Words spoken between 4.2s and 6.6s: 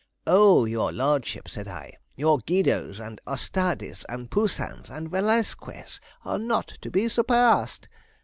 Poussins, and Velasquez, are